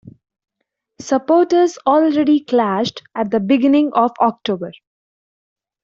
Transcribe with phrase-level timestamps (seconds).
[0.99, 4.71] Supporters already clashed at the beginning of October.